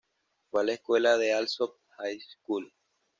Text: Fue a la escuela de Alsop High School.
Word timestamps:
Fue 0.49 0.61
a 0.61 0.63
la 0.63 0.73
escuela 0.73 1.15
de 1.19 1.31
Alsop 1.31 1.75
High 1.97 2.19
School. 2.21 2.73